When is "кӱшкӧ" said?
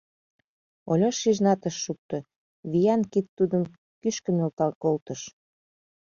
4.01-4.31